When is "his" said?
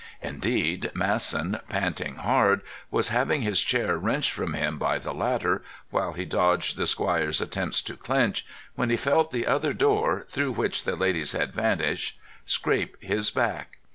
3.43-3.61, 13.03-13.29